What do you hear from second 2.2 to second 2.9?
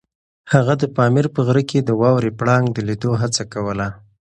پړانګ د